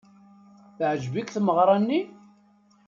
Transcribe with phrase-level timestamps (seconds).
[0.77, 2.01] Teɛjeb-ik tmeɣra-nni?